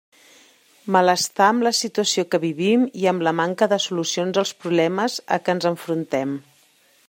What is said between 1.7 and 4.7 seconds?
situació que vivim i amb la manca de solucions als